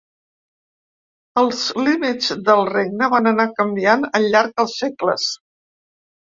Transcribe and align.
Els 1.41 1.59
límits 1.87 2.29
del 2.47 2.63
regne 2.71 3.11
van 3.17 3.33
anar 3.33 3.47
canviant 3.61 4.09
al 4.21 4.27
llarg 4.37 4.57
dels 4.63 4.75
segles. 4.83 5.29